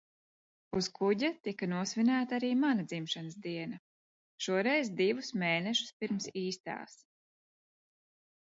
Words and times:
Uz 0.79 0.87
kuģa 0.99 1.29
tika 1.47 1.67
nosvinēta 1.73 2.35
arī 2.41 2.49
mana 2.63 2.85
dzimšanas 2.93 3.37
diena, 3.43 3.79
šoreiz 4.47 4.91
divus 5.03 5.31
mēnešus 5.45 5.95
pirms 6.01 6.31
īstās. 6.45 6.99